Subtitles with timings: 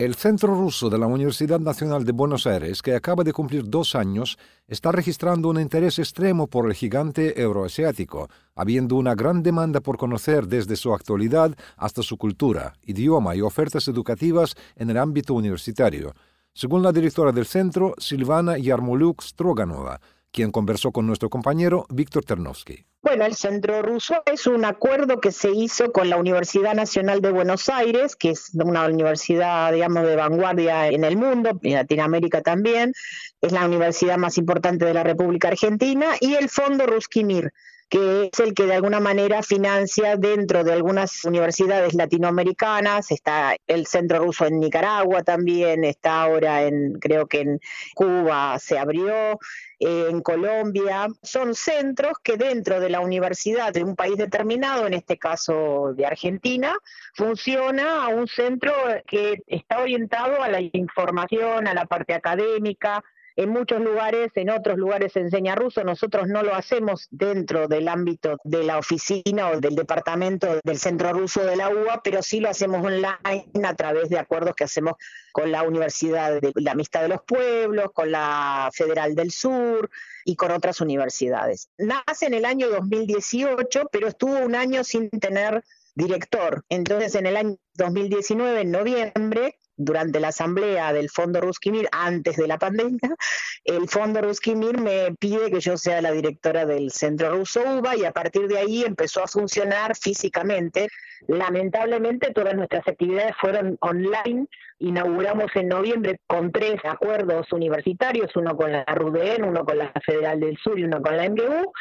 [0.00, 3.94] El Centro Ruso de la Universidad Nacional de Buenos Aires, que acaba de cumplir dos
[3.94, 9.98] años, está registrando un interés extremo por el gigante euroasiático, habiendo una gran demanda por
[9.98, 16.14] conocer desde su actualidad hasta su cultura, idioma y ofertas educativas en el ámbito universitario.
[16.54, 20.00] Según la directora del centro, Silvana Yarmoluk Stroganova,
[20.32, 22.84] quien conversó con nuestro compañero Víctor Ternovsky.
[23.02, 27.32] Bueno, el Centro Ruso es un acuerdo que se hizo con la Universidad Nacional de
[27.32, 32.92] Buenos Aires, que es una universidad, digamos, de vanguardia en el mundo, en Latinoamérica también,
[33.40, 37.52] es la universidad más importante de la República Argentina, y el Fondo Ruskimir,
[37.90, 43.86] que es el que de alguna manera financia dentro de algunas universidades latinoamericanas, está el
[43.86, 47.60] Centro Ruso en Nicaragua también, está ahora en, creo que en
[47.96, 49.40] Cuba se abrió,
[49.80, 55.18] en Colombia, son centros que dentro de la universidad de un país determinado, en este
[55.18, 56.76] caso de Argentina,
[57.14, 58.72] funciona a un centro
[59.04, 63.02] que está orientado a la información, a la parte académica,
[63.36, 67.88] en muchos lugares, en otros lugares se enseña ruso, nosotros no lo hacemos dentro del
[67.88, 72.40] ámbito de la oficina o del departamento del Centro Ruso de la UBA, pero sí
[72.40, 73.18] lo hacemos online
[73.64, 74.94] a través de acuerdos que hacemos
[75.32, 79.90] con la Universidad de la Amistad de los Pueblos, con la Federal del Sur
[80.24, 81.70] y con otras universidades.
[81.78, 85.62] Nace en el año 2018, pero estuvo un año sin tener
[85.94, 86.64] director.
[86.68, 92.46] Entonces, en el año 2019, en noviembre, durante la asamblea del Fondo Ruskimir, antes de
[92.46, 92.98] la pandemia,
[93.64, 98.04] el Fondo Ruskimir me pide que yo sea la directora del Centro Ruso UBA y
[98.04, 100.88] a partir de ahí empezó a funcionar físicamente.
[101.28, 104.46] Lamentablemente todas nuestras actividades fueron online.
[104.80, 110.40] Inauguramos en noviembre con tres acuerdos universitarios, uno con la RUDN, uno con la Federal
[110.40, 111.72] del Sur y uno con la MGU.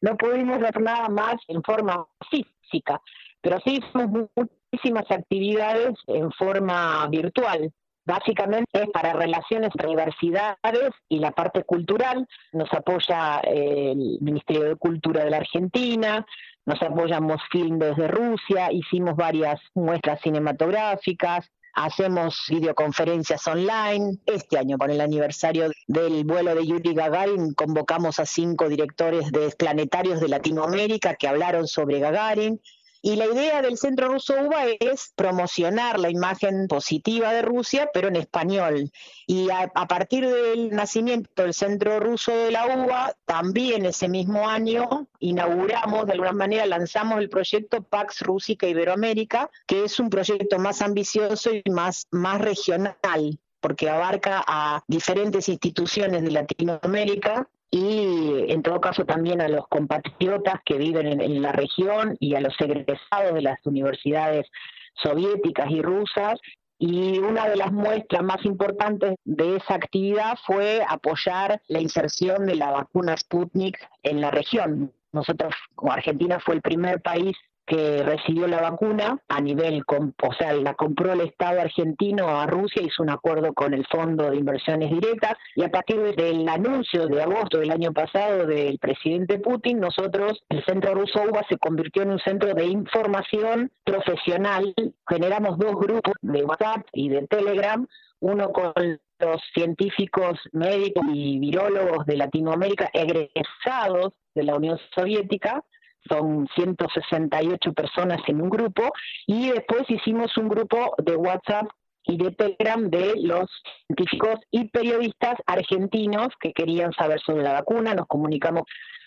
[0.00, 3.00] No pudimos hacer nada más en forma física,
[3.40, 7.72] pero sí hicimos muchísimas actividades en forma virtual.
[8.04, 12.26] Básicamente es para relaciones universidades y la parte cultural.
[12.52, 16.24] Nos apoya el Ministerio de Cultura de la Argentina,
[16.64, 24.18] nos apoyamos Film desde Rusia, hicimos varias muestras cinematográficas, hacemos videoconferencias online.
[24.26, 29.50] Este año, por el aniversario del vuelo de Yuri Gagarin, convocamos a cinco directores de
[29.50, 32.60] planetarios de Latinoamérica que hablaron sobre Gagarin.
[33.00, 38.08] Y la idea del Centro Ruso UBA es promocionar la imagen positiva de Rusia, pero
[38.08, 38.90] en español.
[39.26, 45.08] Y a, partir del nacimiento del Centro Ruso de la UBA, también ese mismo año
[45.20, 50.82] inauguramos, de alguna manera lanzamos el proyecto Pax Rúsica Iberoamérica, que es un proyecto más
[50.82, 58.80] ambicioso y más, más regional porque abarca a diferentes instituciones de Latinoamérica y en todo
[58.80, 63.42] caso también a los compatriotas que viven en, la región y a los egresados de
[63.42, 64.46] las universidades
[64.94, 66.40] soviéticas y rusas.
[66.78, 72.54] Y una de las muestras más importantes de esa actividad fue apoyar la inserción de
[72.54, 74.92] la vacuna Sputnik en la región.
[75.12, 77.36] Nosotros, como Argentina, fue el primer país
[77.68, 82.82] que recibió la vacuna a nivel, o sea, la compró el Estado argentino a Rusia,
[82.82, 87.22] hizo un acuerdo con el Fondo de Inversiones Directas y a partir del anuncio de
[87.22, 92.12] agosto del año pasado del presidente Putin, nosotros, el Centro Ruso UBA se convirtió en
[92.12, 94.74] un centro de información profesional.
[95.06, 97.86] Generamos dos grupos de WhatsApp y de Telegram,
[98.20, 98.72] uno con
[99.20, 105.62] los científicos médicos y virólogos de Latinoamérica egresados de la Unión Soviética
[106.08, 108.90] son 168 personas en un grupo,
[109.26, 111.66] y después hicimos un grupo de WhatsApp
[112.04, 113.50] y de Telegram de los
[113.86, 117.94] científicos y periodistas argentinos que querían saber sobre la vacuna.
[117.94, 118.62] Nos comunicamos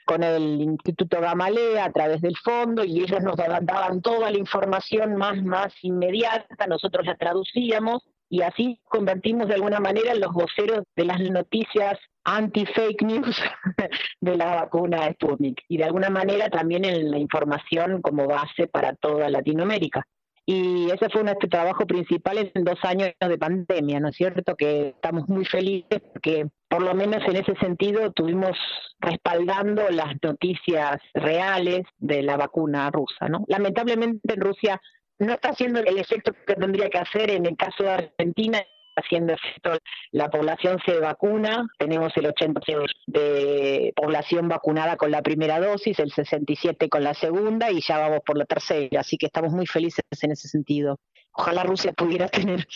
[0.05, 5.15] con el Instituto Gamalea a través del fondo y ellos nos daban toda la información
[5.15, 10.83] más, más inmediata, nosotros la traducíamos y así convertimos de alguna manera en los voceros
[10.95, 13.37] de las noticias anti-fake news
[14.21, 18.95] de la vacuna Sputnik y de alguna manera también en la información como base para
[18.95, 20.07] toda Latinoamérica.
[20.45, 24.55] Y ese fue nuestro trabajo principal en dos años de pandemia, ¿no es cierto?
[24.55, 28.57] Que estamos muy felices porque por lo menos en ese sentido tuvimos
[28.99, 33.43] respaldando las noticias reales de la vacuna rusa, ¿no?
[33.47, 34.81] Lamentablemente en Rusia
[35.21, 38.63] no está haciendo el efecto que tendría que hacer en el caso de Argentina
[38.95, 39.77] haciendo efecto
[40.11, 46.11] la población se vacuna, tenemos el 80% de población vacunada con la primera dosis, el
[46.11, 50.03] 67% con la segunda y ya vamos por la tercera, así que estamos muy felices
[50.21, 50.99] en ese sentido.
[51.31, 52.67] Ojalá Rusia pudiera tener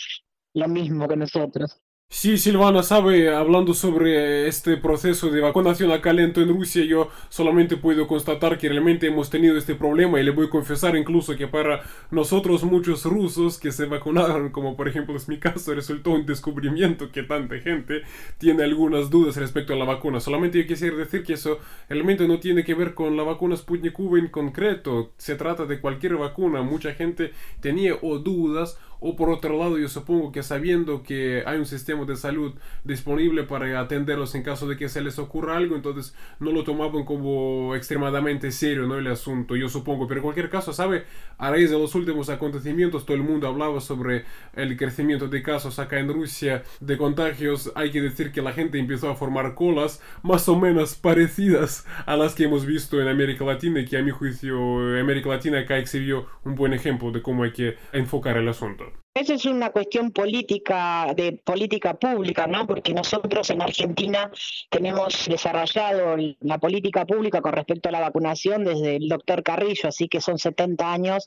[0.54, 1.82] lo mismo que nosotros.
[2.08, 7.76] Sí, Silvana sabe, hablando sobre este proceso de vacunación a calento en Rusia, yo solamente
[7.76, 11.48] puedo constatar que realmente hemos tenido este problema y le voy a confesar incluso que
[11.48, 11.82] para
[12.12, 17.10] nosotros muchos rusos que se vacunaron, como por ejemplo es mi caso, resultó un descubrimiento
[17.10, 18.02] que tanta gente
[18.38, 20.20] tiene algunas dudas respecto a la vacuna.
[20.20, 23.98] Solamente yo quisiera decir que eso realmente no tiene que ver con la vacuna Sputnik
[23.98, 26.62] V en concreto, se trata de cualquier vacuna.
[26.62, 31.58] Mucha gente tenía o dudas o por otro lado, yo supongo que sabiendo que hay
[31.58, 32.54] un sistema de salud
[32.84, 37.04] disponible para atenderlos en caso de que se les ocurra algo, entonces no lo tomaban
[37.04, 38.96] como extremadamente serio ¿no?
[38.96, 40.06] el asunto, yo supongo.
[40.06, 41.04] Pero en cualquier caso, ¿sabe?
[41.38, 45.78] A raíz de los últimos acontecimientos, todo el mundo hablaba sobre el crecimiento de casos
[45.78, 47.72] acá en Rusia, de contagios.
[47.74, 52.16] Hay que decir que la gente empezó a formar colas más o menos parecidas a
[52.16, 54.56] las que hemos visto en América Latina y que a mi juicio
[54.98, 59.05] América Latina acá exhibió un buen ejemplo de cómo hay que enfocar el asunto.
[59.16, 62.66] Esa es una cuestión política, de política pública, ¿no?
[62.66, 64.30] Porque nosotros en Argentina
[64.68, 70.06] tenemos desarrollado la política pública con respecto a la vacunación desde el doctor Carrillo, así
[70.08, 71.26] que son 70 años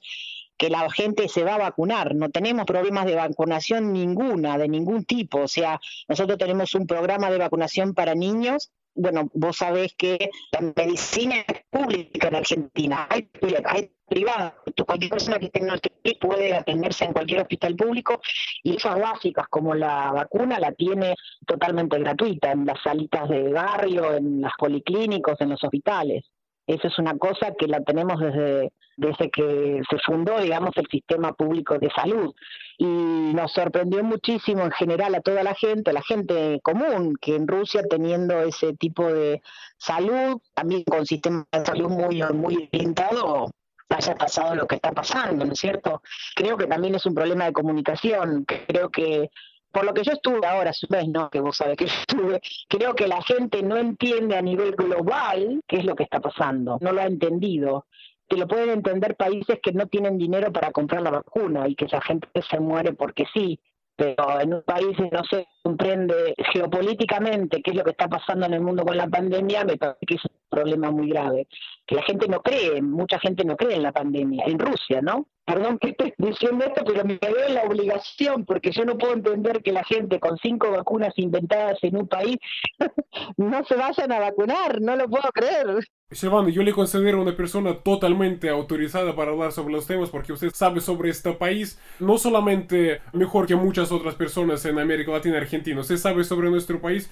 [0.56, 2.13] que la gente se va a vacunar.
[2.13, 5.39] No tenemos problemas de vacunación ninguna, de ningún tipo.
[5.39, 8.69] O sea, nosotros tenemos un programa de vacunación para niños
[9.00, 13.30] bueno, vos sabés que la medicina es pública en Argentina, hay,
[13.66, 14.56] hay privada.
[14.86, 18.19] Cualquier persona que tenga país puede atenderse en cualquier hospital público
[18.63, 21.16] y esas básicas como la vacuna la tiene
[21.46, 26.25] totalmente gratuita en las salitas de barrio, en las policlínicos, en los hospitales.
[26.69, 31.33] Eso es una cosa que la tenemos desde, desde que se fundó, digamos, el sistema
[31.33, 32.31] público de salud.
[32.77, 37.36] Y nos sorprendió muchísimo en general a toda la gente, a la gente común, que
[37.36, 39.42] en Rusia teniendo ese tipo de
[39.77, 43.50] salud, también con sistema de salud muy, muy orientado,
[43.89, 46.04] haya pasado lo que está pasando, ¿no es cierto?
[46.36, 49.31] Creo que también es un problema de comunicación, creo que
[49.71, 52.95] por lo que yo estuve ahora, vez, no, que vos sabés que yo estuve, creo
[52.95, 56.92] que la gente no entiende a nivel global qué es lo que está pasando, no
[56.92, 57.86] lo ha entendido.
[58.27, 61.86] Que lo pueden entender países que no tienen dinero para comprar la vacuna y que
[61.86, 63.60] esa gente se muere porque sí,
[63.95, 68.54] pero en un país no se comprende geopolíticamente qué es lo que está pasando en
[68.54, 71.48] el mundo con la pandemia, me parece que es un problema muy grave.
[71.86, 75.28] Que la gente no cree, mucha gente no cree en la pandemia, en Rusia, ¿no?
[75.50, 79.14] Perdón que estoy diciendo esto, pero me veo en la obligación, porque yo no puedo
[79.14, 82.38] entender que la gente con cinco vacunas inventadas en un país
[83.38, 85.84] no se vayan a vacunar, no lo puedo creer.
[86.12, 90.50] Silvano, yo le considero una persona totalmente autorizada para hablar sobre los temas porque usted
[90.54, 95.56] sabe sobre este país, no solamente mejor que muchas otras personas en América Latina y
[95.56, 97.10] Argentina, usted sabe sobre nuestro país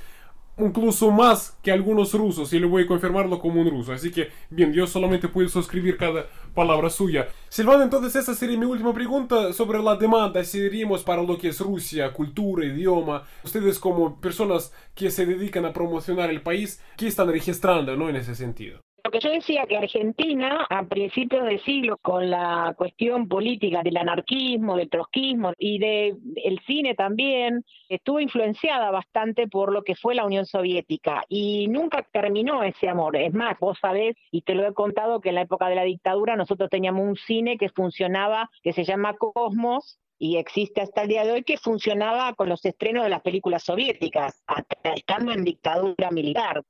[0.59, 3.93] incluso más que algunos rusos y le voy a confirmarlo como un ruso.
[3.93, 7.27] Así que, bien, yo solamente puedo suscribir cada palabra suya.
[7.49, 11.49] Silvano, entonces esa sería mi última pregunta sobre la demanda, si diríamos para lo que
[11.49, 13.23] es Rusia, cultura, idioma.
[13.43, 18.09] Ustedes como personas que se dedican a promocionar el país, ¿qué están registrando ¿no?
[18.09, 18.86] en ese sentido?
[19.07, 23.95] Lo que yo decía que Argentina, a principios de siglo, con la cuestión política del
[23.95, 30.13] anarquismo, del trotskismo y del el cine también, estuvo influenciada bastante por lo que fue
[30.13, 33.15] la Unión Soviética y nunca terminó ese amor.
[33.15, 35.83] Es más, vos sabés, y te lo he contado, que en la época de la
[35.83, 41.07] dictadura nosotros teníamos un cine que funcionaba, que se llama Cosmos, y existe hasta el
[41.07, 44.43] día de hoy que funcionaba con los estrenos de las películas soviéticas,
[44.83, 46.61] estando en dictadura militar.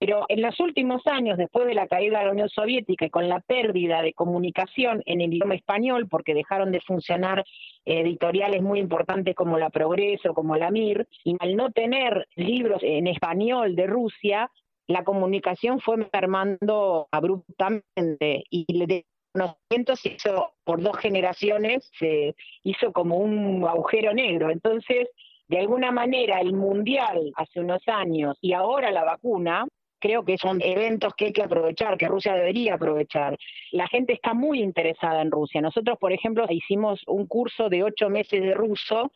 [0.00, 3.28] Pero en los últimos años, después de la caída de la Unión Soviética y con
[3.28, 7.44] la pérdida de comunicación en el idioma español, porque dejaron de funcionar
[7.84, 13.08] editoriales muy importantes como La Progreso, como la MIR, y al no tener libros en
[13.08, 14.50] español de Rusia,
[14.86, 19.04] la comunicación fue mermando abruptamente y de
[19.34, 24.50] conocimiento se hizo por dos generaciones, se hizo como un agujero negro.
[24.50, 25.08] Entonces,
[25.46, 29.66] de alguna manera, el mundial hace unos años y ahora la vacuna
[30.00, 33.36] creo que son eventos que hay que aprovechar, que Rusia debería aprovechar.
[33.70, 35.60] La gente está muy interesada en Rusia.
[35.60, 39.12] Nosotros, por ejemplo, hicimos un curso de ocho meses de ruso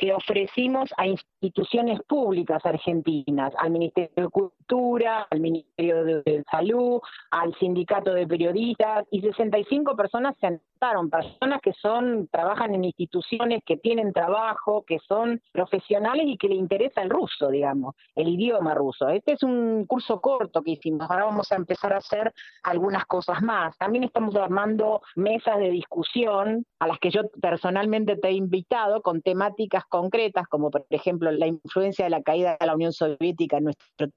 [0.00, 7.54] que ofrecimos a instituciones públicas argentinas, al Ministerio de Cultura, al Ministerio de Salud, al
[7.56, 13.76] Sindicato de Periodistas, y 65 personas se anotaron, personas que son, trabajan en instituciones, que
[13.76, 19.10] tienen trabajo, que son profesionales y que le interesa el ruso, digamos, el idioma ruso.
[19.10, 23.42] Este es un curso corto que hicimos, ahora vamos a empezar a hacer algunas cosas
[23.42, 23.76] más.
[23.76, 29.20] También estamos armando mesas de discusión a las que yo personalmente te he invitado con
[29.20, 33.64] temáticas concretas, como por ejemplo la influencia de la caída de la Unión Soviética en
[33.64, 34.08] nuestro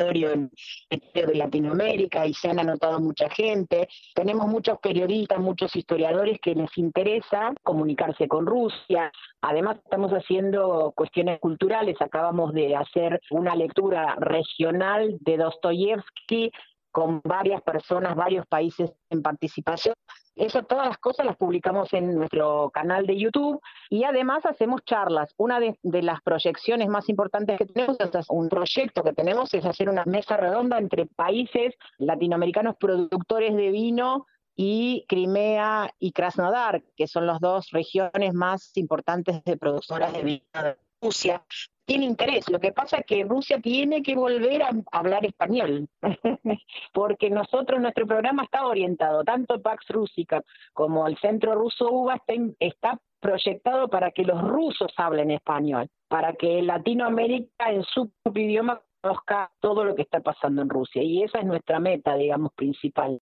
[0.00, 0.48] territorio
[0.90, 3.88] de Latinoamérica y se han anotado mucha gente.
[4.14, 9.12] Tenemos muchos periodistas, muchos historiadores que les interesa comunicarse con Rusia.
[9.42, 11.96] Además, estamos haciendo cuestiones culturales.
[12.00, 16.50] Acabamos de hacer una lectura regional de Dostoyevsky
[16.90, 19.94] con varias personas, varios países en participación.
[20.34, 23.60] Eso, todas las cosas las publicamos en nuestro canal de YouTube
[23.90, 25.34] y además hacemos charlas.
[25.36, 30.04] Una de, las proyecciones más importantes que tenemos, un proyecto que tenemos es hacer una
[30.04, 37.40] mesa redonda entre países latinoamericanos productores de vino y Crimea y Krasnodar, que son las
[37.40, 41.42] dos regiones más importantes de productoras de vino de Rusia
[41.90, 42.48] tiene interés.
[42.48, 45.88] Lo que pasa es que Rusia tiene que volver a hablar español,
[46.92, 52.22] porque nosotros, nuestro programa está orientado, tanto Pax Rusica como el Centro Ruso UBA
[52.60, 58.80] está, proyectado para que los rusos hablen español, para que Latinoamérica en su propio idioma
[59.00, 61.02] conozca todo lo que está pasando en Rusia.
[61.02, 63.20] Y esa es nuestra meta, digamos, principal.